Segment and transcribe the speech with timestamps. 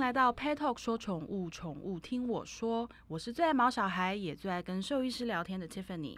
[0.00, 6.16] 来到 Pet Talk 说宠物，宠物听我说，我是最爱毛小孩，也最爱跟兽医师聊天的 Tiffany。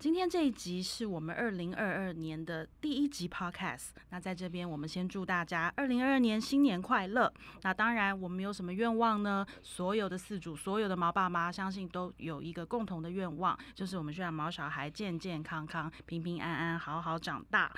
[0.00, 3.90] 今天这一集是我们二零二二年的第一集 Podcast。
[4.10, 7.32] 那在这边，我们先祝大家二零二二年新年快乐。
[7.62, 9.46] 那当然，我们有什么愿望呢？
[9.62, 17.72] 所有的饲主，所有的毛爸妈，相信都有一个共同的愿望，就是我们希望毛小孩健健康康、平平安安、好好长大。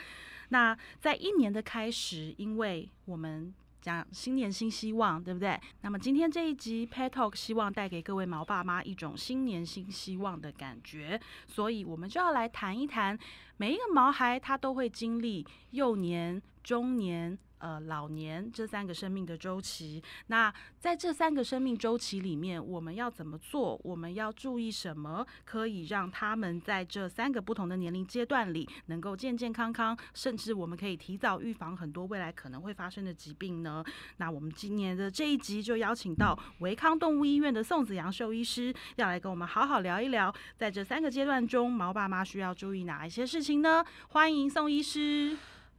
[0.49, 3.53] 那在一年的开始，因为我们
[3.87, 5.57] 讲新年新希望，对不对？
[5.83, 13.17] 那么今天这一集 Pet Talk 希望带给各位毛爸妈一种新年新希望的感觉，所以我们就要来谈一谈，
[13.59, 17.39] 每一个毛孩他都会经历幼年、中年。
[17.59, 23.81] 呃，老年这三个生命的周期，那在这三个生命周期里面，我们要怎么做？
[23.83, 33.83] 我们要注意什么，可以让他们在这三个不同的年龄阶段里能够健健康康，甚至我们可以提早预防很多未来可能会发生的疾病呢？
[34.19, 43.85] 那我们今年的这一集就邀请到维康动物医院的宋子扬兽医师，要来跟我们好好聊一聊，在这三个阶段中，毛爸妈需要注意哪一些事情呢？
[44.09, 45.37] 欢迎宋医师。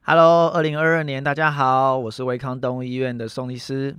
[0.10, 3.94] Hello，二零二二年，大家好，我是维康动物医院的宋医师。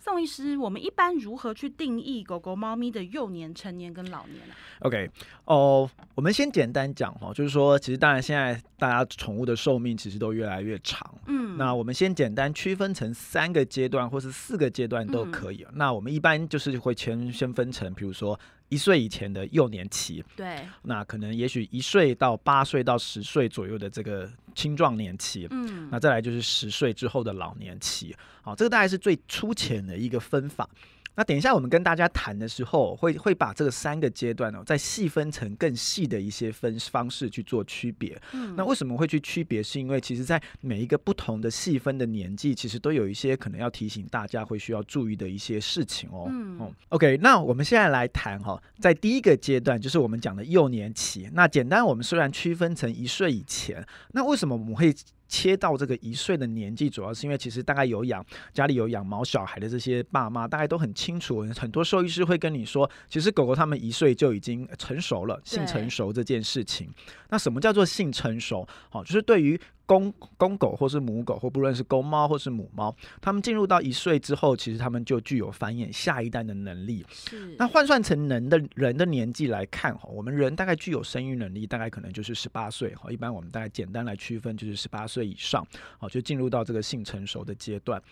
[0.00, 5.08] 宋医师，我们一般如何去定义狗狗、猫咪的幼年、成年跟老年呢？OK，
[5.44, 15.64] 哦，我们先简单讲哈，就是说，其实当然现在大家宠物的寿命其实都越来越长，嗯，那我们先简单区分成三个阶段或是四个阶段都可以。
[15.68, 18.36] 嗯、那我们一般就是会先先分成，比如说。
[18.70, 30.68] 一岁以前的幼年期，对，那可能也许一岁到八岁到十岁左右的这个青壮年期，嗯，那再来就是十岁之后的老年期，好，这个大概是最粗浅的一个分法。
[31.16, 38.20] 那等一下，我们跟大家谈的时候，会会把这个三个阶段呢、哦，再细分成更细的一些分方式去做区别。
[38.32, 39.62] 嗯，那为什么会去区别？
[39.62, 46.26] 是因为其实在每一个不同的细分的年纪，其实都有一些可能要提醒大家会需要注意的一些事情哦。
[46.28, 51.30] 嗯，嗯，OK，那我们现在来谈哈、哦，在第一个阶段，就是我们讲的幼年期。
[51.32, 54.94] 那简单，我们虽然区分成一岁以前，那为什么我们会？
[55.28, 61.42] 切到这个一岁的年纪，主要是因为其实大概有养家里有养毛小孩的这些爸妈，大概都很清楚。
[61.58, 66.88] 很多兽医师会跟你说，其实狗狗它们一岁就已经成熟了，性成熟这件事情。
[67.30, 68.66] 那什么叫做性成熟？
[68.90, 69.60] 好，就是对于。
[69.86, 77.04] 公公狗或是母狗，或不论是公猫或是母猫，它们进入到一岁之后，其实它们就具有繁衍下一代的能力。
[77.10, 77.54] 是。
[77.58, 85.66] 那换算成人的人的年纪来看，哈，我们人大概具有生育能力，大概可能就是十八岁，哈，一般我们大概简单来区分，就是十八岁以上，
[85.98, 88.02] 好，就进入到这个性成熟的阶段。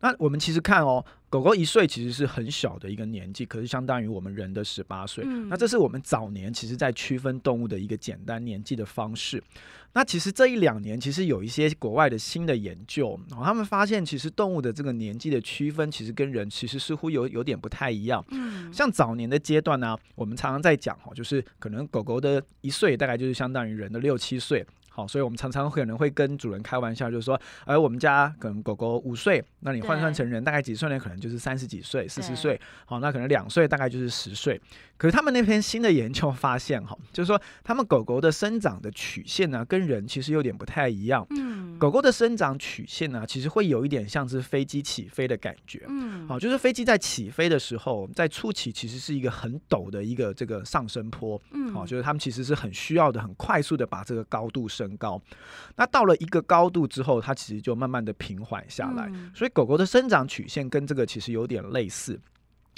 [0.00, 5.24] 那我们其实看哦，狗狗一岁其实是很小的一个年纪，可是相当于我们人的十八岁。
[5.26, 5.48] 嗯。
[5.48, 9.42] 那这是我们早年其实在区分动物的一个简单年纪的方式。
[9.96, 18.24] 那其实这一两年，其实有一些国外的新的研究，然后他们发现其实动物的这个年纪的区分，其实跟人其实似乎有有点不太一样。
[18.30, 18.72] 嗯。
[18.72, 24.66] 像早年的阶段呢，我们常常在讲哈，就是可能狗狗的一岁大概就是相当于人的六七岁。
[24.96, 30.96] 好，所以我们常常可能会跟主人开玩笑，就是说，而我们家可能狗狗五岁，那你换算成人大概几岁呢？
[30.96, 32.60] 可能就是三十几岁、四十岁。
[32.84, 34.60] 好，那可能两岁大概就是十岁。
[34.96, 41.26] 可是他们那篇新的研究发现，哈，就是说，他们狗狗的生长的曲线呢，跟人其实有点不太一样。
[41.30, 45.84] 嗯，狗狗的生长曲线呢，其实会有一点像是飞机起飞的感觉。
[45.88, 51.40] 嗯，好，就是飞机在起飞的时候，在初期其实是一个很陡的一个这个上升坡。
[51.52, 55.20] 嗯，好，就是他们其实是很需要的，很快速的把这个高度升高。
[55.76, 59.10] 那到了一个高度之后，它其实就慢慢的平缓下来。
[59.34, 62.18] 所以狗狗的生长曲线跟这个其实有点类似。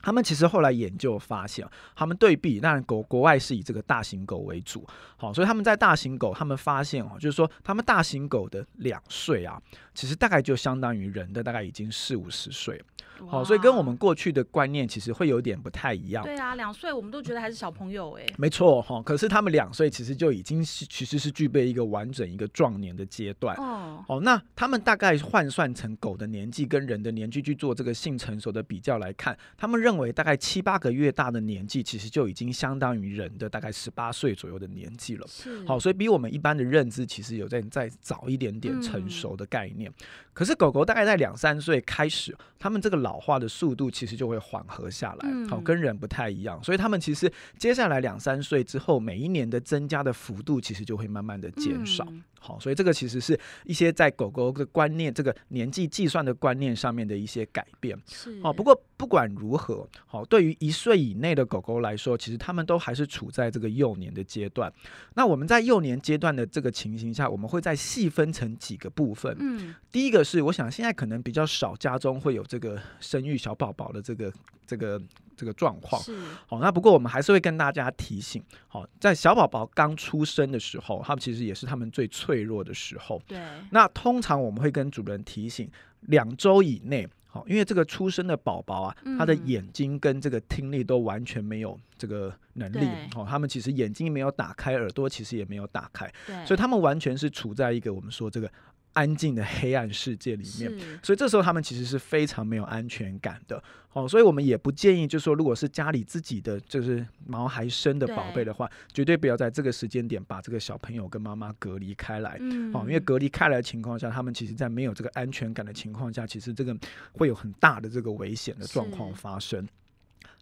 [0.02, 4.86] 他们其实后来研究发现，他们对比，当然国国外是以这个大型狗为主，
[5.16, 9.60] 好，所以他们在大型狗，他们发现哦，就是说他们大型狗的两岁啊，
[9.94, 12.80] 其实大概就相当于人的大概已经四五十岁。
[13.27, 16.22] 好，所以跟我们过去的观念其实会有点不太一样。
[16.25, 18.27] 对啊，两岁我们都觉得还是小朋友哎。
[18.36, 23.57] 没错哈，可是他们两岁其实就已经是其实是具备一个完整一个壮年的阶段。
[23.57, 35.27] 哦哦，那他们大概换算成狗的年纪跟人的年纪去做这个性成熟的比较来看，他们认为大概七八个月大的年纪其实就已经相当于人的大概十八岁左右的年纪了。
[35.28, 35.65] 是。
[35.66, 39.91] 好，所以比我们一般的认知其实有在再早一点点成熟的概念。
[39.91, 40.07] 嗯。
[40.33, 46.60] 可是狗狗大概在两三岁开始，他们这个老化的速度其实就会缓和下来，好，跟人不太一样。
[46.64, 52.04] 所以他们其实接下来两三岁之后，每一年的增加的幅度其实就会慢慢的减少。
[52.47, 57.98] 好，所以这个其实是一些在狗狗的观念，这个年纪计算的观念上面的一些改变。
[58.07, 58.39] 是。
[58.45, 64.72] 哦，不过不管如何，好，对于一岁以内的狗狗来说，其实他们都还是处在这个幼年的阶段。
[65.15, 69.37] 那我们在幼年阶段的这个情形下，我们会再细分成几个部分。
[69.41, 70.27] 嗯，第一个。
[70.27, 74.33] 是，我想现在可能比较少，家中会有这个生育小宝宝的这个
[74.66, 75.01] 这个
[75.36, 76.03] 这个状况。
[76.03, 76.18] 是。
[76.47, 83.22] 好，那不过我们还是会跟大家提醒，好，在小宝宝刚出生的时候，他们其实也是他们最脆弱的时候。
[83.27, 83.38] 对。
[83.71, 87.09] 那通常我们会跟主人提醒，两周以内。
[87.47, 96.10] 因为这个出生的宝宝啊，他的眼睛跟这个听力都完全没有这个能力哦，他们其实眼睛没有打开，耳朵其实也没有打开，
[96.47, 98.50] 所以他们完全是处在一个我们说这个。
[98.97, 100.72] 安静的黑暗世界里面，
[101.03, 103.63] 所以这时候他们其实是非常没有安全感的。
[103.93, 112.39] 哦，所以我们也不建议，就是说，如果是家里自己的就是毛还生的宝贝的话，绝对不要在这个时间点把这个小朋友跟妈妈隔离开来。
[112.41, 116.77] 嗯，哦，因为隔离开来的情况下，他们其实在没有这个安全感的情况下，其实这个
[117.13, 119.66] 会有很大的这个危险的状况发生。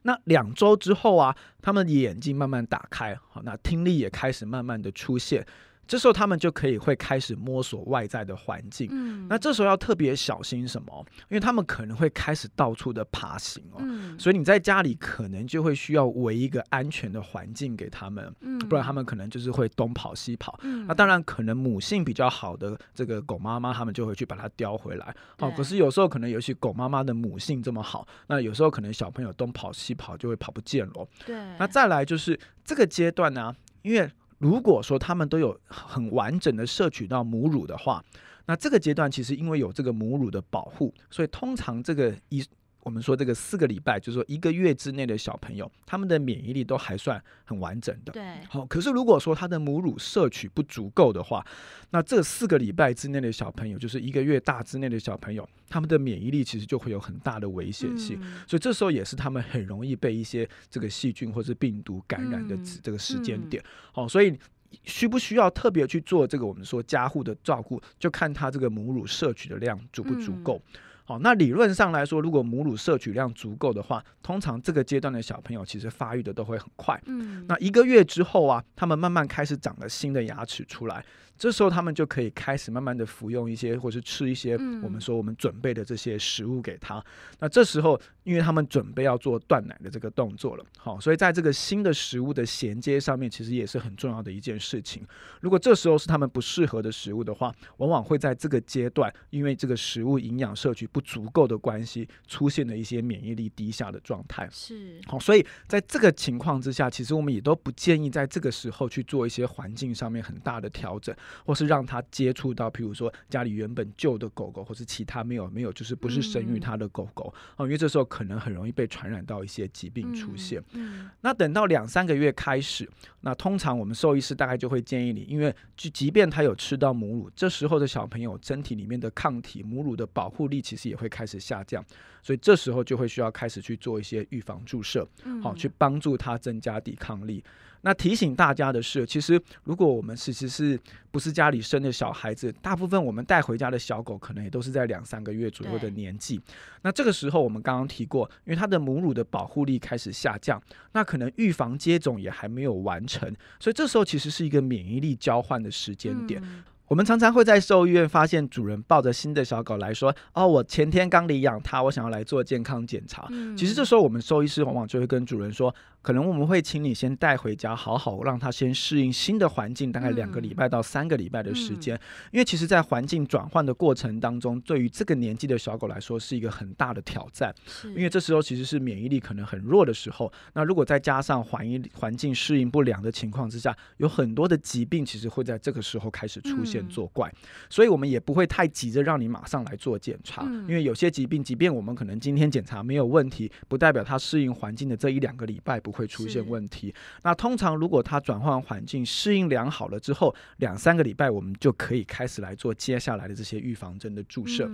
[0.03, 5.47] 那两周之后啊，他们的眼睛慢慢打开，好，那听力也开始慢慢的出现。
[5.87, 11.07] 这时候他们就可以会开始摸索外在的环境，嗯，那这时候要特别小心什么？
[11.29, 34.11] 因为他们可能会开始到处的爬行哦，嗯，所以你在家里可能就会需要围一个安全的环境给他们，嗯，不然他们可能就是会东跑西跑，嗯，那当然可能母性比较好的这个狗妈妈，他们就会去把它叼回来，哦，可是有时候可能尤其狗妈妈的母性这么好，那有时候可能小朋友东跑西跑就会跑不见了，对，那再来就是这个阶段呢，啊，因为。
[34.39, 38.05] 如果说他们都有很完整的摄取到母乳的话，
[38.47, 42.45] 那这个阶段其实因为有这个母乳的保护，所以通常这个一。
[42.85, 48.13] 我们说这个四个礼拜，就是说一个月之内的小朋友，他们的免疫力都还算很完整的。
[48.13, 48.65] 对，好。
[48.67, 51.45] 可是如果说他的母乳摄取不足够的话，
[51.91, 58.19] 那这四个礼拜之内的小朋友，就是一个月大之内的小朋友，他们的免疫力其实就会有很大的危险性。
[58.21, 63.65] 嗯、所以这时候也是他们很容易被一些这个细菌或是病毒感染的这个时间点。
[63.93, 64.39] 好、嗯嗯，所以
[64.85, 70.61] 需不需要特别去做这个我们说加护的照顾，就看他这个母乳摄取的量足不足够。
[70.75, 76.99] 嗯好，那理论上来说，如果母乳摄取量足够的话，通常这个阶段的小朋友其实发育的都会很快。
[77.07, 81.05] 嗯，那一个月之后啊，他们慢慢开始长了新的牙齿出来。
[81.37, 86.99] 这时候他们就可以开始慢慢的服用一些，或是吃一些我们说我们准备的这些食物给他。
[86.99, 87.05] 嗯、
[87.41, 95.07] 那这时候，因为他们准备要做断奶的这个动作了，好，所以在这个新的食物的衔接上面，其实也是很重要的一件事情。
[95.41, 104.49] 如果这时候是他们不适合的食物的话，往往会在这个阶段，因为这个食物营养摄取不足够的关系，出现了一些免疫力低下的状态。
[104.53, 111.15] 是，好，所以在这个情况之下，其实我们也都不建议在这个时候去做一些环境上面很大的调整。
[111.45, 120.63] 或是让他接触到，譬如说家里原本旧的狗狗，或是其他没有没有，就是不是生育他的狗狗哦，因为这时候可能很容易被传染到一些疾病出现。
[120.73, 122.89] 嗯，那等到两三个月开始，
[123.21, 131.85] 那通常我们兽医师大概就会建议你，因为就即便他有吃到母乳，这时候的小朋友身体里面的抗体、母乳的保护力其实也会开始下降，
[132.23, 135.07] 所以这时候就会需要开始去做一些预防注射，
[135.43, 137.43] 好去帮助他增加抵抗力。
[137.85, 146.41] 那提醒大家的是，其实如果我们其实是不是家里生的小孩子，大部分我们带回家的小狗可能也都是在两三个月左右的年纪。
[146.81, 150.61] 那这个时候我们刚刚提过，因为它的母乳的保护力开始下降，
[150.93, 156.41] 那可能预防接种也还没有完成，所以这时候其实是一个免疫力交换的时间点。
[156.43, 163.27] 嗯我们常常会在兽医院发现主人抱着新的小狗来说：“哦，我前天刚领养它，我想要来做健康检查。”
[163.57, 165.75] 其实这时候我们兽医师往往就会跟主人说
[166.05, 171.99] ：“可能我们会请你先带回家，好好让它先适应新的环境，大概两个礼拜到三个礼拜的时间。
[172.31, 177.53] 因为其实，在环境转换的过程当中，对于这个年纪的小狗来说是一个很大的挑战。
[177.97, 180.33] 因为这时候其实是免疫力可能很弱的时候。
[180.53, 186.85] 那如果再加上环境环境适应不良的情况之下，有很多的疾病其实会在这个时候开始出现。
[186.85, 187.33] 作怪，
[187.71, 196.95] 所以我们也不会太急着让你马上来做检查，因为有些疾病，即便我们可能今天检查没有问题，不代表它适应环境的这一两个礼拜不会出现问题。
[197.23, 204.71] 那通常如果它转换环境适应良好了之后，两三个礼拜我们就可以开始来做接下来的这些预防针的注射。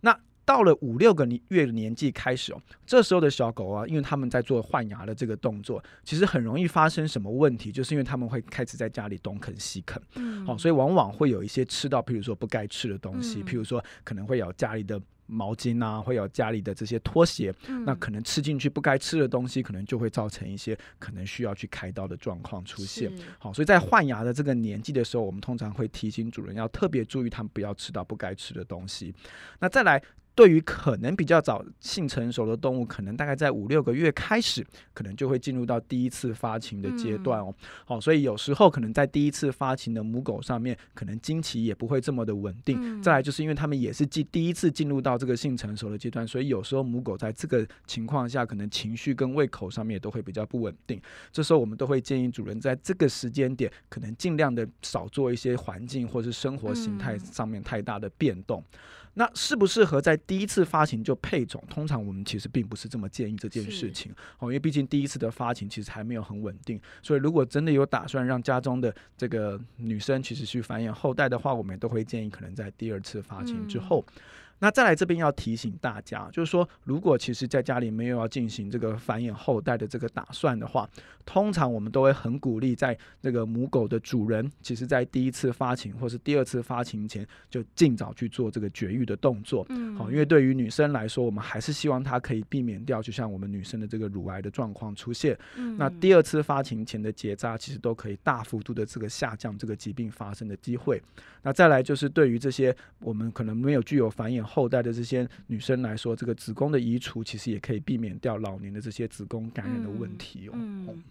[0.00, 15.00] 那到了五六个月的年纪开始哦，这时候的小狗啊，因为他们在做换牙的这个动作，其实很容易发生什么问题，就是因为他们会开始在家里东啃西啃，嗯，好，所以往往会有一些吃到，譬如说不该吃的东西，譬如说可能会咬家里的
[15.32, 17.54] 毛巾啊，会有家里的这些拖鞋，
[17.86, 23.10] 那可能吃进去不该吃的东西，可能就会造成一些可能需要去开刀的状况出现。
[23.38, 29.14] 好，所以在换牙的这个年纪的时候，我们通常会提醒主人要特别注意，他们不要吃到不该吃的东西。
[29.58, 30.02] 那再来。
[30.34, 37.54] 对于可能比较早性成熟的动物，可能大概在五六个月开始，可能就会进入到第一次发情的阶段哦。
[37.84, 42.78] 好、嗯哦，所以有时候可能在第一次发情的母狗上面，可能经期也不会这么的稳定。
[42.80, 51.00] 嗯、再来就是因为它们也是进第一次进入到这个性成熟的阶段，所以有时候母狗在这个情况下，可能情绪跟胃口上面也都会比较不稳定。
[51.30, 58.64] 这时候我们都会建议主人在这个时间点，可能尽量的少做一些环境或是生活形态上面太大的变动。
[58.72, 58.78] 嗯
[59.14, 61.62] 那适不适合在第一次发情就配种？
[61.68, 74.04] 通常我们其实并不是这么建议这件事情哦，因为毕竟第一次的发情其实还没有很稳定，所以如果真的有打算让家中的这个女生其实去繁衍后代的话，我们也都会建议可能在第二次发情之后。
[74.08, 74.22] 嗯
[74.62, 80.88] 那再来这边要提醒大家，就是说，如果其实在家里没有要进行这个繁衍后代的这个打算的话，
[81.26, 89.66] 通常我们都会很鼓励在这个母狗的主人，其实在第一次发情或是第二次发情前，就尽早去做这个绝育的动作。
[89.70, 95.36] 嗯，好，因为对于女生来说，我们还是希望她可以避免掉，就像我们女生的这个乳癌的状况出现。
[95.56, 101.02] 嗯，那第二次发情前的结扎，其实都可以大幅度的这个下降这个疾病发生的机会。
[101.44, 110.52] 那再来就是对于这些我们可能没有具有繁衍后代的这些女生来说，这个子宫的移除其实也可以避免掉老年的这些子宫感染的问题哦。
[110.54, 111.02] 嗯嗯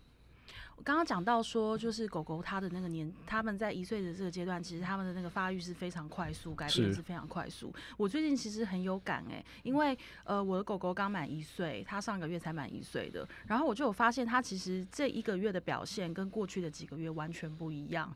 [0.84, 7.72] 刚刚讲到说，就是狗狗它的那个年，他们在一岁的这个阶段，其实他们的那个发育是非常快速，改变是非常快速。
[7.98, 18.12] 我最近其实很有感哎、欸，因为呃我的狗狗刚满一岁，它上个月才满一岁的，然后我就有发现它其实这一个月的表现跟过去的几个月完全不一样。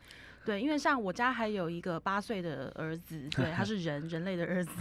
[0.45, 4.71] 对，因为像我家还有一个八岁的儿子，对，他 是人人类的儿子，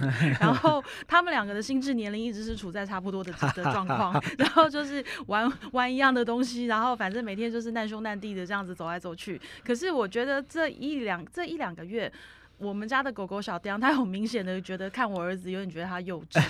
[0.41, 9.41] 然后 他们两个的心智年龄一直是处在差不多的的状况， 然后就是玩玩一样的东西，然后反正每天就是难兄难弟的这样子走来走去。
[9.65, 12.13] 可是我觉得这一两这一两个月。
[12.65, 16.41] 我们家的狗狗小丁，它很明显的觉得看我儿子有点觉得他幼稚，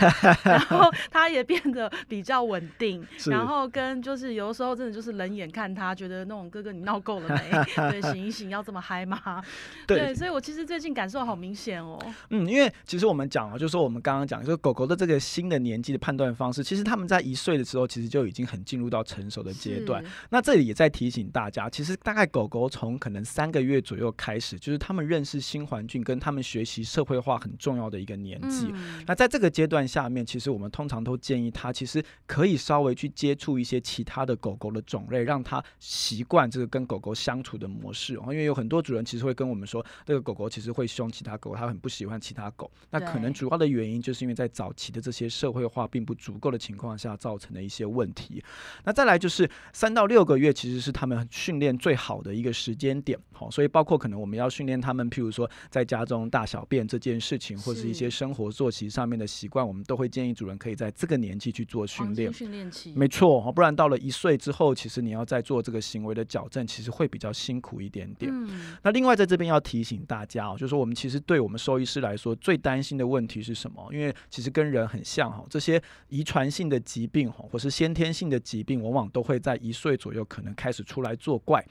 [0.49, 7.51] 然后 他也变得比较稳定，然后跟就是有的时候真的就是冷眼看他，觉得那种哥哥你闹够了没？
[7.91, 9.43] 对， 醒一醒，要这么嗨吗？
[9.87, 11.99] 对，对，所以我其实最近感受好明显哦。
[12.31, 20.05] 嗯，因为其实我们讲了，就是说我们刚刚讲，就是狗狗的这个新的年纪的判断方式，其实他们在一岁的时候，其实就已经很进入到成熟的阶段。
[20.31, 26.04] 那这里也在提醒大家，其实大概狗狗从可能三个月左右开始，就是他们认识新环境。
[26.05, 38.15] 跟他们学习社会化很重要的一个年纪，嗯、那在这个阶段下面，其实我们通常都建议他，其实可以稍微去接触一些其他的狗狗的种类，让他习惯这个跟狗狗相处的模式。
[38.15, 42.71] 因为有很多主人其实会跟我们说，这个狗狗其实会凶其他狗，他很不喜欢其他狗。
[42.91, 48.43] 那可能主要的原因就是因为在早期的这些社会化并不足够的情况下造成的一些问题。
[48.85, 53.19] 那再来就是三到六个月，其实是他们训练最好的一个时间点。
[53.33, 62.33] 好，所以包括可能我们要训练他们，譬如说在家中大小便这件事情，或是一些生活作息上面的习惯，我们都会建议主人可以在这个年纪去做训练。
[62.33, 68.31] 训练期，没错，不然到了一岁之后，其实你要再做这个行为的矫正，其实会比较辛苦一点点。
[68.33, 73.89] 嗯、那另外在这边要提醒大家哦，就是说我们其实对我们兽医师来说，最担心的问题是什么？
[73.93, 81.65] 因为其实跟人很像哈，这些遗传性的疾病哈，或是先天性的疾病，往往都会在一岁左右可能开始出来作怪。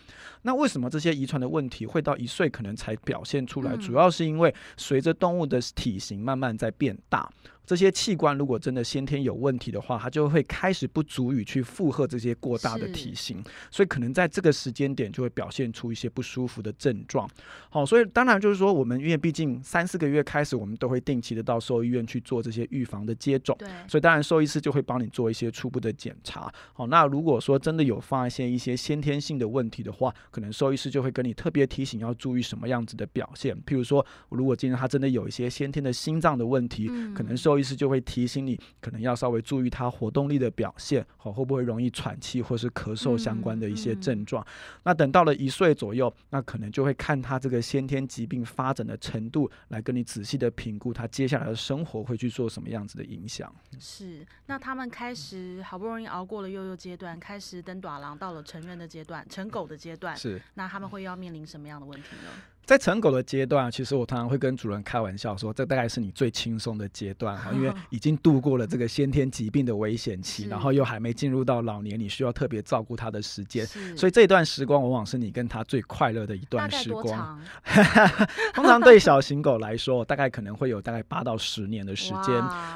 [0.44, 3.74] 那为什么这些遗传的问题会到一岁可能才表现出来？
[3.78, 7.32] 主要倒是因为随着动物的体型慢慢在变大。
[7.66, 13.42] 这些器官如果真的先天有问题的话，它就会开始不足以去负荷这些过大的体型，
[13.72, 17.30] 所以可能在这个时间点就会表现出一些不舒服的症状。
[17.70, 23.56] 好，所以当然就是说，我们因为毕竟三四个月开始，我们都会定期的到兽医院去做这些预防的接种。
[23.58, 26.54] 对，所以当然兽医师就会帮你做一些初步的检查。
[26.74, 33.56] 好，那如果说真的有发现一些先天性的问题的话，可能兽医师就会跟你特别提醒要注意什么样子的表现。
[33.66, 37.53] 譬如说，如果今天他真的有一些先天的心脏的问题，嗯、可能兽。
[37.54, 44.44] 兽医师就会提醒你，可能要稍微注意他活动力的表现，好，会不会容易喘气或是咳嗽相关的一些症状。
[44.44, 53.54] 嗯嗯、那等到了一岁左右，那可能就会看他这个先天疾病发展的程度，来跟你仔细的评估他接下来的生活会去做什么样子的影响。
[53.80, 62.32] 是，那他们开始好不容易熬过了幼幼阶段，开始登大人到了成人的阶段，成狗的阶段，是，那他们会要面临什么样的问题呢？
[62.66, 73.66] 在成狗的阶段，其实我常常会跟主人开玩笑说，这大概是你最轻松的阶段哈， 因为已经度过了这个先天疾病的危险期，然后又还没进入到老年，你需要特别照顾它的时间，
[73.98, 77.38] 所以这段时光往往是你跟它最快乐的一段时光。
[78.56, 82.34] 通常对小型狗来说，大概可能会有大概八到十年的时间，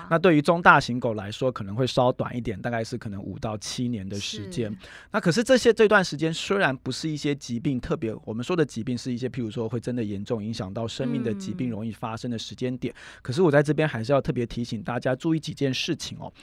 [0.09, 4.75] 那对于中大型狗来说，可能会稍短一点，大概是可能五到七年的时间。
[5.11, 9.76] 那可是这些这段时间虽然不是一些疾病特别，我们说的疾病是一些譬如说会。
[9.77, 12.91] 会真的严重影响到生命的疾病容易发生的时间点。
[12.93, 16.33] 嗯、可是我在这边还是要特别提醒大家注意几件事情哦。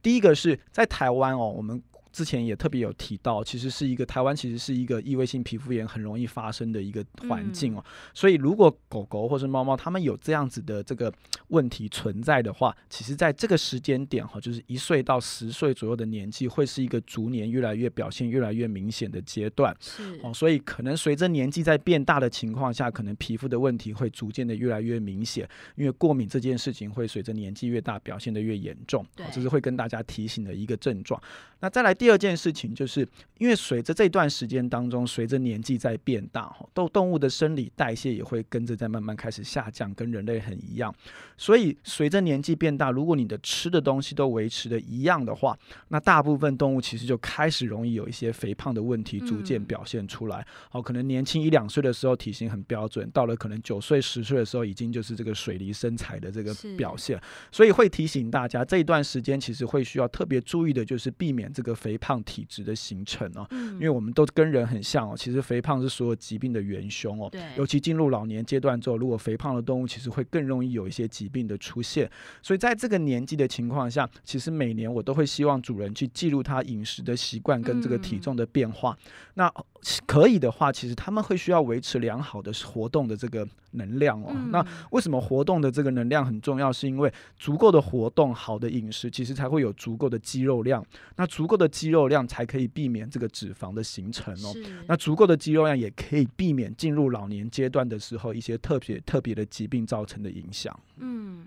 [0.00, 1.82] 第一个是在台湾哦，我们。
[2.14, 7.84] 之前也特别有提到，其实是一个台湾，其实是一个异位性皮肤炎很容易发生的一个环境哦。
[7.84, 11.12] 嗯、所以如果狗狗或是猫猫它们有这样子的这个
[11.48, 19.76] 问题存在的话，其实在这个时间点哈，就是一岁到十岁左右的年纪，会是一个逐年越来越表现越来越明显的阶段。
[19.80, 29.04] 是哦，所以可能随着年纪在变大的情况下，可能皮肤的问题会逐渐的越来越明显，因为过敏这件事情会随着年纪越大表现的越严重。
[29.16, 31.20] 对，这是会跟大家提醒的一个症状。
[31.58, 32.03] 那再来第。
[32.04, 33.08] 第二件事情就是，
[33.38, 40.94] 因为随着这段时间当中，随着年纪在变大，动动物的生理代谢也会跟着在慢慢开始下降，跟人类很一样。
[41.38, 45.58] 所以随着年纪变大，如果你的吃的东西都维持的一样的话，
[45.88, 50.46] 那大部分动物其实就开始容易有一些肥胖的问题逐渐表现出来。
[50.68, 57.18] 好，可能年轻一两岁的时候体型很标准，到了可能九岁十岁的时候，已经就是这个水梨身材的这个表现。
[57.50, 61.93] 所以会提醒大家，这一段时间其实会需要特别注意的，就是避免这个肥。
[61.94, 67.28] 肥胖体质的形成哦，因为我们都跟人很像哦，其实肥胖是所有疾病的元凶哦。
[67.30, 72.10] 对，尤其进入老年阶段之后，如果肥胖的动物，其实会更容易有一些疾病的出现。
[72.42, 78.98] 所以在这个年纪的情况下，其实每年我都会希望主人去记录他饮食的习惯跟这个体重的变化。
[79.34, 79.48] 那
[80.06, 84.32] 可以的话，其实他们会需要维持良好的活动的这个能量哦。
[84.50, 86.72] 那为什么活动的这个能量很重要？
[86.72, 90.84] 是因为足够的活动，好的饮食，其实才会有足够的肌肉量。
[91.16, 94.54] 那足够的肌肉量才可以避免这个脂肪的形成哦。
[94.86, 100.78] 那足够的肌肉量也可以避免进入老年阶段的时候一些特别特别的疾病造成的影响。
[100.98, 101.46] 嗯。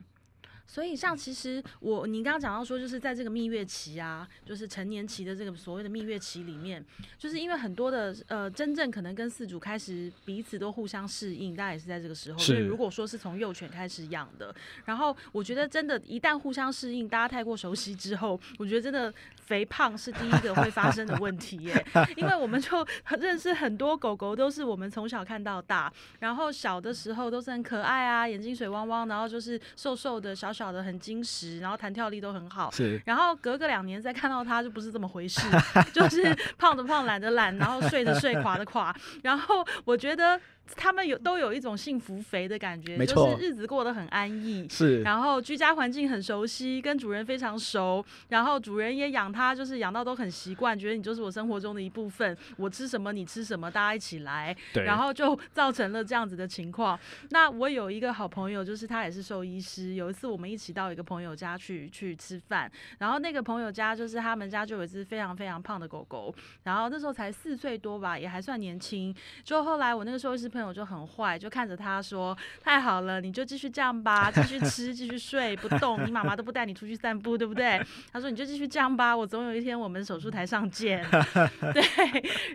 [0.68, 6.86] 所以，像其实我你刚刚讲到说，就是在这个蜜月期啊，就是成年期的这个所谓的蜜月期里面，
[7.18, 12.38] 就是因为很多的呃，真正可能跟饲主开始彼此都互相适应，大概也是在这个时候。
[12.38, 12.54] 是。
[12.54, 19.14] 所以如果说是从幼犬开始养的，然后我觉得真的，一旦互相适应，大家太过熟悉之后，我觉得真的
[19.46, 21.86] 肥胖是第一个会发生的问题耶。
[22.18, 22.86] 因为我们就
[23.18, 30.57] 认识很多狗狗，都是我们从小看到大，然后小的时候都是很可爱啊，眼睛水汪汪，然后就是瘦瘦的小。
[30.58, 32.72] 小的很精实，然后弹跳力都很好。
[32.72, 35.42] 是，然后隔个两年再看到他，就不是这么回事，
[35.94, 38.96] 就是胖的胖，懒的懒，然后睡的睡， 垮的垮。
[39.22, 40.42] 然后我觉得。
[40.76, 57.00] 他们有都有一种幸福肥的感觉，就是日子过得很安逸，是，然后居家环境很熟悉，跟主人非常熟，然后主人也养它，就是养到都很习惯，觉得你就是我生活中的一部分，我吃什么你吃什么，大家一起来，对，然后就造成了这样子的情况。
[57.30, 69.16] 那我有一个好朋友，就是他也是兽医师，有一次我们一起到一个朋友家去去吃饭，然后那个朋友家就是他们家就有一只非常非常胖的狗狗，然后那时候才四岁多吧，也还算年轻。
[69.44, 70.48] 就后来我那个兽医师。
[70.58, 76.04] 朋友就很坏，就看着他说：“太好了，你就继续这样吧，继续吃，继续睡，不动。
[76.04, 77.80] 你妈妈都不带你出去散步，对不对？”
[78.12, 81.06] 他说：“你就继续这样吧，我总有一天我们手术台上见。
[81.72, 81.84] ”对。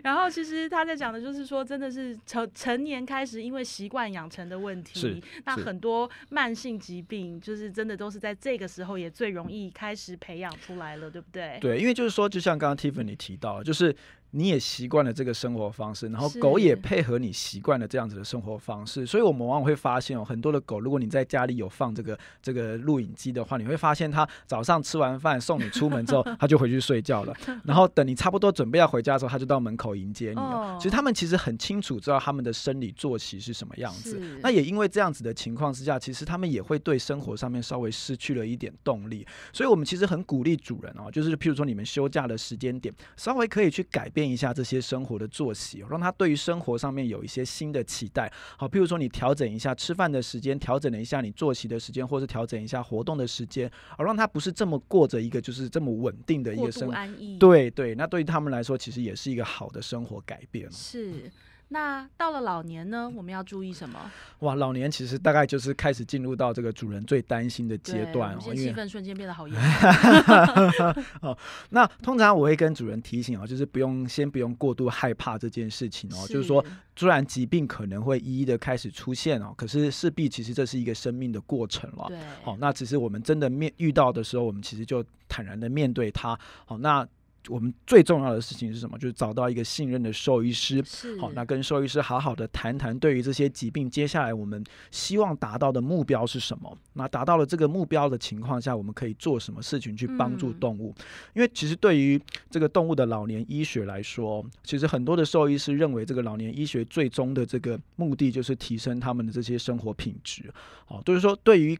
[0.03, 11.57] 然后其实他在讲的就是说，真的是成成年开始，因为习惯养成的问题，那很多慢性疾病就是真的都是在这个时候也最容易开始培养出来了，对不对？
[11.61, 13.95] 对，因为就是说，就像刚刚 Tiffany 提到，就是。
[14.35, 30.75] 你也习惯了这个生活方式，然后狗也配合你习惯了这样子的生活方式，所以我们往往会发现哦，很多的狗，如果你在家里有放这个这个录影机的话，你会发现它早上吃完饭送你出门之后， 它就回去睡觉了，然后等你差不多准备要回家的时候，它就到门口迎接你了。
[30.79, 44.22] 其实他们其实很清楚知道他们的生理作息是什么样子，那也因为这样子的情况之下，其实他们也会对生活上面稍微失去了一点动力，所以我们其实很鼓励主人哦，就是譬如说你们休假的时间点，稍微可以去改变。
[44.23, 48.31] 变一下这些生活的作息，让他对于生活上面有一些新的期待。
[48.55, 56.95] 好，譬如说你调整一下吃饭的时间，调整了一下你作息的时间，或是调整一下活动的时间，而让他不是这么过着一个就是这么稳定的一个生活。
[57.37, 60.71] 对对，那对于他们来说，其实也是一个好的生活改变。
[60.71, 61.29] 是。
[61.73, 63.99] 那到了老年呢，我们要注意什么？
[64.41, 71.03] 哇，老年其实大概就是开始进入到这个主人最担心的阶段哦，因为气氛瞬间变得好严重。
[71.21, 71.35] 哦，
[71.71, 76.63] 那通常我会跟主人提醒哦，就是不用先不用过度害怕这件事情哦，是就是说，
[76.95, 82.05] 虽然疾病可能会一一的开始出现哦，可是势必其实这是一个生命的过程了。
[82.07, 86.37] 对，好，那只是我们真的面遇到的时候，我们其实就坦然的面对它。
[86.67, 87.07] 好，那。
[87.49, 88.97] 我们最重要的事情是什么？
[88.97, 90.83] 就是找到一个信任的兽医师，
[91.19, 96.77] 好，那跟兽医师好好的谈谈，对于这些疾病，接下来我们希望达到的目标是什么？
[96.93, 100.93] 那达到了这个目标的情况下，我们可以做什么事情去帮助动物？
[100.97, 101.03] 嗯、
[101.35, 110.53] 因为其实对于这个动物的老年医学来说，其实很多的兽医师认为，这个老年医学最终的这个目的就是提升他们的这些生活品质。
[110.85, 111.77] 好，就是说对于。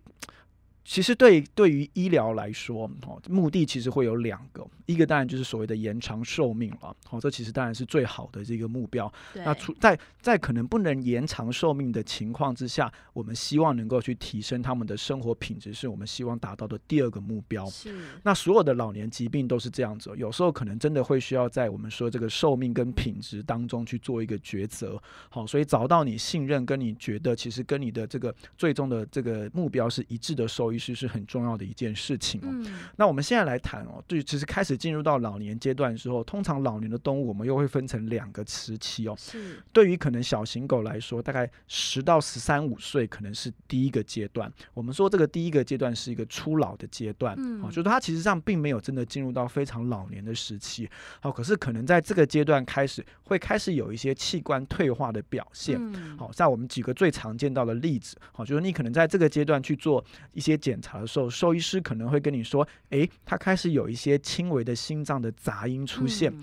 [0.85, 9.11] 其实对对于医疗来说，哦，目的其实会有两个，一个当然就是所谓的延长寿命了，哦，这其实当然是最好的这个目标。
[9.33, 17.65] 那除在在可能不能延长寿命的情况之下，我们希望能够去提升他们的生活品质，是我们希望达到的第二个目标。
[17.69, 17.95] 是。
[18.23, 25.01] 那所有的老年疾病都是这样子，有时候可能真的会需要在我们说这个寿命跟品质当中去做一个抉择。
[25.29, 32.47] 好，所以找到你信任跟你觉得其实跟你的这个最终的这个目标是一致的兽医师是很重要的一件事情哦。
[32.49, 39.15] 嗯、那我们现在来谈哦，对，其实开始进入到老年阶段的时候，通常老年的动物我们又会分成两个时期哦。
[39.17, 39.61] 是。
[39.71, 44.51] 对于可能小型狗来说，大概十到十三五岁可能是第一个阶段。
[44.73, 50.89] 我们说这个第一个阶段是一个初老的阶段，嗯，哦，就是它其实上并没有真的进入到非常老年的时期。
[51.19, 55.79] 好，可是可能在这个阶段开始会开始有一些器官退化的表现。
[56.17, 61.01] 好，在我们举个最常见到的例子，好，就是你可能在这个阶段去做一些检查。
[61.01, 66.33] 的时候兽医师可能会跟你说：“诶，他开始有一些轻微的心脏的杂音出现。”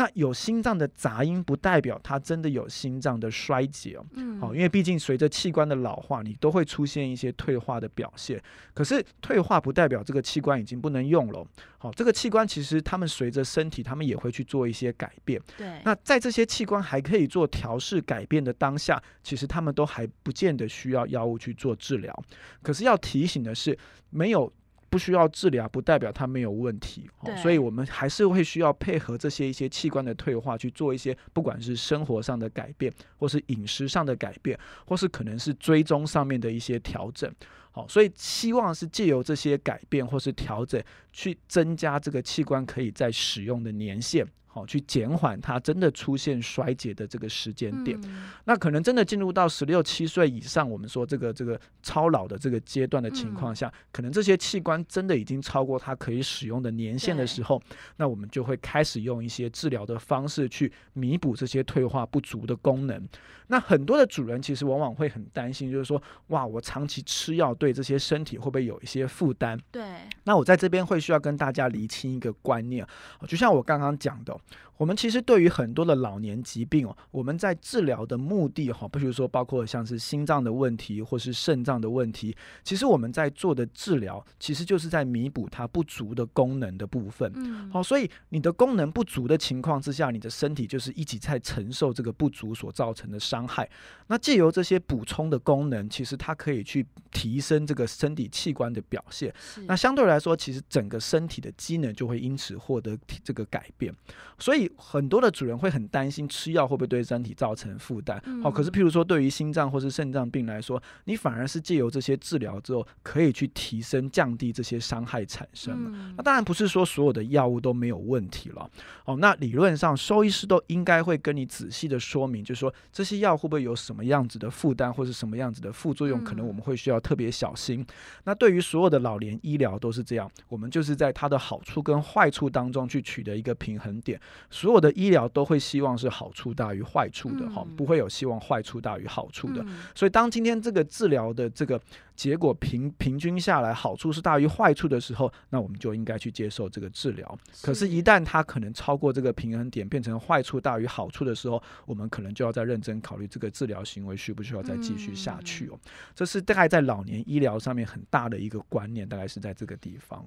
[0.00, 8.42] 那有心脏的杂音不代表它真的有心脏的衰竭哦，嗯，好，因为毕竟随着器官的老化，你都会出现一些退化的表现。
[8.72, 15.38] 可是退化不代表这个器官已经不能用了，好，这个器官其实他们随着身体，他们也会去做一些改变。
[15.58, 22.24] 对，那在这些器官还可以做调试改变的当下，其实他们都还不见得需要药物去做治疗。
[22.62, 24.50] 可是要提醒的是，没有。
[24.90, 37.32] 不需要治疗，不代表它没有问题，哦，所以我们还是会需要配合这些一些器官的退化去做一些，不管是生活上的改变，或是饮食上的改变，或是可能是追踪上面的一些调整，
[37.80, 44.26] 好，所以希望是借由这些改变或是调整，去增加这个器官可以在使用的年限。
[44.52, 47.96] 好，去减缓它真的出现衰竭的这个时间点。
[48.02, 57.62] 嗯、那可能真的进入到十六七岁以上，我们说这个这个超老的这个阶段的情况下，嗯、可能这些器官真的已经超过它可以使用的年限的时候，
[57.96, 63.08] 那我们就会开始用一些治疗的方式去弥补这些退化不足的功能。
[63.46, 69.58] 那很多的主人其实往往会很担心，就是说，哇，我长期吃药对这些身体会不会有一些负担？
[69.70, 69.82] 对。
[70.24, 72.86] 那我在这边会需要跟大家厘清一个观念，
[73.26, 74.36] 就像我刚刚讲的。
[74.80, 87.30] 我们其实对于很多的老年疾病哦，我们在治疗的目的哈，比如说包括像是心脏的问题或是肾脏的问题，其实我们在做的治疗，其实就是在弥补它不足的功能的部分。
[87.36, 93.68] 嗯，好，所以你的功能不足的情况之下，你的身体就是一直在承受这个不足所造成的伤害。
[94.06, 99.30] 那借由这些补充的功能，其实它可以去提升这个身体器官的表现。
[99.66, 103.94] 那相对来说，其实整个身体的机能就会因此获得这个改变。
[104.38, 108.20] 所以很多的主人会很担心吃药会不会对身体造成负担。
[108.42, 116.14] 好，可是譬如说对于心脏或是肾脏病来说，你反而是借由这些治疗之后，可以去提升、降低这些伤害产生了。
[116.16, 118.70] 那当然不是说所有的药物都没有问题了。
[119.04, 127.84] 哦，那理论上兽医师都应该会跟你仔细的说明，就是说这些药会不会有什么样子的负担，或是什么样子的副作用，可能我们会需要特别小心。
[128.24, 134.20] 那对于所有的老年医疗都是这样，我们就是在它的好处跟坏处当中去取得一个平衡点。
[134.60, 139.64] 所有的医疗都会希望是好处大于坏处的哈，不会有希望坏处大于好处的。
[139.94, 141.80] 所以当今天这个治疗的这个
[142.20, 147.38] 结果平平均下来，好处是大于坏处的时候，那我们就应该去接受这个治疗。
[147.62, 155.80] 可是，一旦它可能超过这个平衡点，变成坏处大于好处的时候，我们可能就要再认真考虑这个治疗行为需不需要再继续下去哦。
[156.14, 160.22] 这是大概在老年医疗上面很大的一个观念，大概是在这个地方。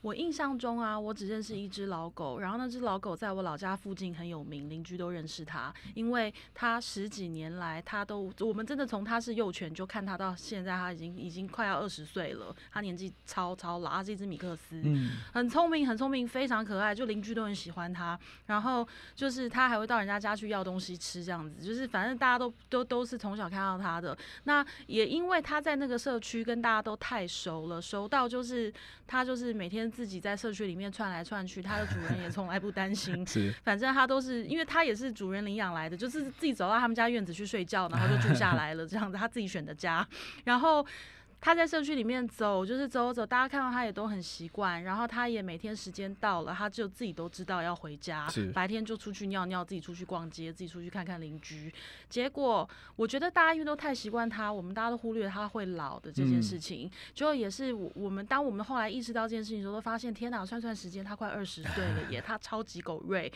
[0.00, 18.18] 我印象中啊，我只认识一只老狗，然后那只老狗在我老家附近很有名，邻居都认识它，因为它十几年来，它都我们真的从它是幼犬就看它到现在，它已经已经快要二十岁了，他年纪超超老，他是一只米克斯，嗯，很聪明，很聪明，非常可爱，就邻居都很喜欢他。
[18.46, 24.16] 然后就是他还会到人家家去要东西吃，这样子，就是反正大家都都都是从小看到他的。
[24.44, 28.72] 那也因为他在那个社区跟大家都太熟了，熟到就是
[29.06, 29.82] 他就是每天。
[29.92, 33.24] 自己在社区里面窜来窜去，他的主人也从来不担心。
[33.28, 40.06] 是，反正他都是，因为他也是主人领养来的，就是自己走到他们家院子去睡觉，然后就住下来了，这样子，他自己选的家。
[40.44, 40.84] 然后
[41.44, 44.84] 他在社区里面走，就是走走，大家看到他也都很习惯。
[44.84, 48.28] 然后他也每天时间到了，他就自己都知道要回家。
[48.54, 51.74] 白天就出去尿尿，自己出去逛街，自己出去看看邻居。
[52.08, 56.88] 结果我觉得大家因为都太习惯他，我们大家都忽略他会老的这件事情。
[57.12, 63.32] 就、嗯、也是我们当我们后来意识到这件事情的时候，都发现天哪，算算时间，他快二十岁了耶， 他超级狗瑞。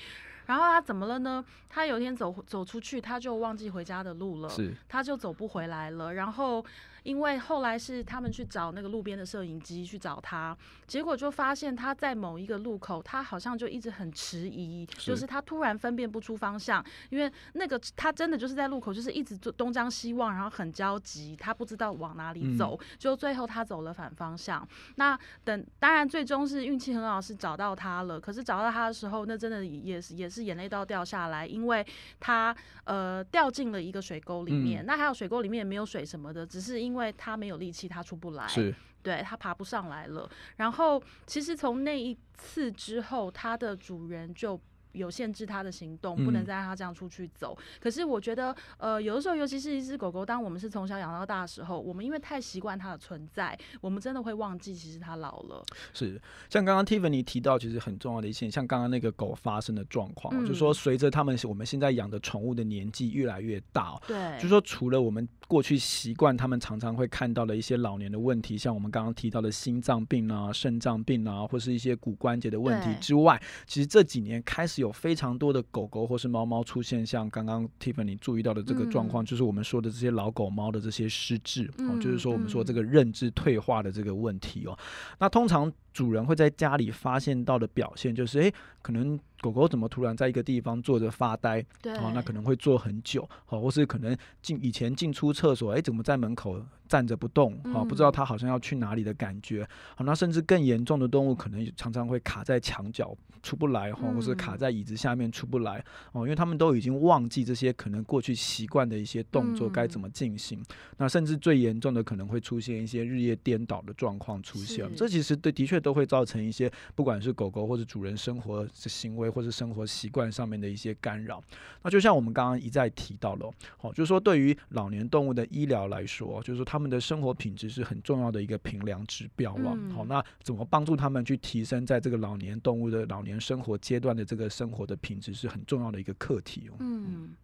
[0.47, 1.45] 然后他怎么了呢？
[1.69, 4.51] 他有一天走走出去，他就忘记回家的路了，
[4.89, 6.15] 他就走不回来了。
[6.15, 6.65] 然后。
[7.07, 10.57] 因为后来是他们去找那个路边的摄影机去找他，
[10.89, 24.69] 结果就发现他在某一个路口，他好像就一直很迟疑，就是他突然分辨不出方向，因为那个他真的就是在路口，就是一直东张西望，然后很焦急，他不知道往哪里走，就最后他走了反方向。
[24.97, 28.21] 那等当然最终是运气很好，是找到他了。
[28.21, 31.85] 可是找到他的时候，那真的也是也是眼泪都要掉下来，因为
[32.21, 34.85] 他呃掉进了一个水沟里面。
[34.87, 37.13] 那还有水沟里面也没有水什么的，只是因为。
[37.19, 40.29] 他没有力气，他出不来，是对他爬不上来了。
[40.57, 44.61] 然后，其实从那一次之后，他的主人就。
[44.97, 47.57] 有限制它的行动，不能再让它这样出去走。
[47.59, 55.65] 嗯、可是我觉得，呃，有的时候，尤其是一只狗狗，当我们是从小养到大的时候，我们因为太习惯它的存在，我们真的会忘记其实它老了。
[55.93, 74.86] 是，像刚刚 Tiffany 提到，其实很重要的一些，像刚刚那个狗发生的状况，嗯、就是说随着他们我们现在养的宠物的年纪越来越大，对，就是说除了我们过去习惯他们常常会看到的一些老年的问题，像我们刚刚提到的心脏病啊、肾脏病啊，或是一些骨关节的问题之外，其实这几年开始有。
[74.87, 84.79] 有非常多的狗狗或是猫猫出现，像刚刚 Tiffany 注意到的这个状况，嗯、就是我们说的这些老狗猫的这些失智，嗯、哦，就是说我们说这个认知退化的这个问题哦。
[85.19, 89.19] 那通常主人会在家里发现到的表现，就是诶，可能。
[89.47, 91.65] 狗狗怎么突然在一个地方坐着发呆？
[91.81, 97.57] 对，哦，那可能会坐很久，好，或是可能进以前进出厕所，哎，怎么在门口站着不动？
[97.73, 99.65] 好，不知道它好像要去哪里的感觉。
[99.95, 105.85] 好，那甚至更严重的动物，可能常常会卡在墙角出不来，哈，或是卡在椅子下面出不来。
[106.11, 110.61] 哦，因为他们都已经忘记这些可能过去习惯的一些动作该怎么进行。
[110.97, 114.93] 那甚至最严重的可能会出现一些日夜颠倒的状况出现。
[114.97, 119.36] 这其实对的确都会造成一些不管是狗狗或者主人生活的行为。
[119.37, 121.43] 或是生活习惯上面的一些干扰，
[121.83, 129.77] 那就像我们刚刚一再提到了，好，就是说对于老年动物的医疗来说，就是说他们的生活品质是很重要的一个评量指标了。
[129.95, 136.71] 好，那怎么帮助他们去提升在这个老年动物的老年生活阶段的这个生活的品质，是很重要的一个课题。
[136.79, 137.35] 嗯。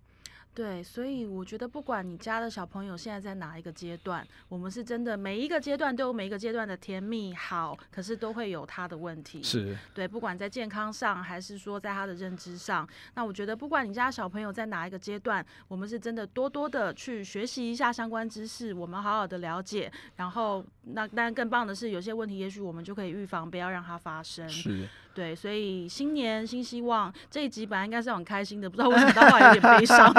[0.54, 9.42] 对，所以我觉得不管你家的小朋友现在在哪一个阶段，我们是真的每一个阶段都有每一个阶段的甜蜜好，可是都会有他的问题。
[9.42, 24.46] 是对，不管在健康上还是说在他的认知上，那我觉得不管你家小朋友在哪一个阶段，我们是真的多多的去学习一下相关知识，我们好好的了解，然后那当然更棒的是有些问题，也许我们就可以预防，不要让它发生。
[24.48, 24.86] 是。
[25.14, 30.12] 对，所以新年新希望这一集本来应该是很开心的，不知道为什么到后来有点悲伤。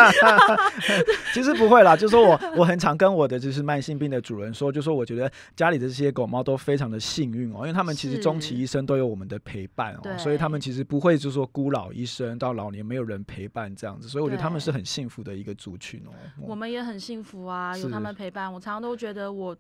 [1.34, 16.12] 其实不会啦，就是说我我很常跟我的就是慢性病的主人说，就说我觉得家里的这些狗猫都非常的幸运哦，因为他们其实终其一生都有我们的陪伴哦，所以他们其实不会就是说孤老一生到老年没有人陪伴这样子，所以我觉得他们是很幸福的一个族群哦。
[16.39, 19.56] 我们也很幸福啊，有他们陪伴，我常常都觉得我。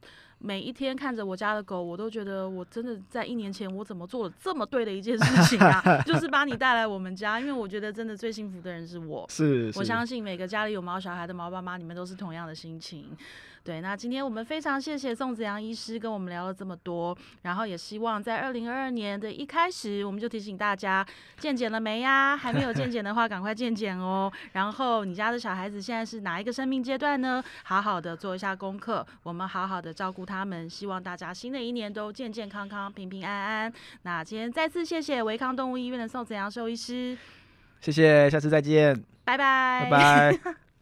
[0.45, 5.81] 每一天看着我家的狗，我都觉得我真的在一年前我怎么做了这么对的一件事情啊？
[6.05, 9.25] 就是把你带来我们家，因为我觉得真的最幸福的人是我。
[9.29, 13.15] 是，是，我相信每个家里有毛小孩的毛爸妈，你们都是同样的心情。
[13.63, 21.05] 对，那今天我们非常谢谢宋子阳医师跟我们聊了这么多，然后也希望在二零二二年的一开始，我们就提醒大家
[21.37, 22.35] 健检了没呀？
[22.35, 24.29] 还没有健检的话，赶快健检哦。
[24.51, 27.41] 然后你家的小孩子现在是哪一个生命阶段呢？
[27.63, 30.67] 好好的做一下功课，我们好好的照顾他们。
[30.69, 33.73] 希望大家新的一年都健健康康、平平安安。
[34.01, 37.15] 那今天再次谢谢维康动物医院的宋子阳兽医师，
[37.79, 40.55] 谢谢，下次再见，拜拜，拜拜。